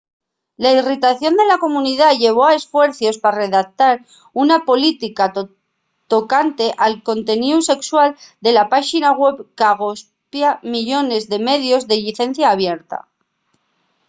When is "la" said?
0.63-0.69, 1.51-1.59, 8.57-8.65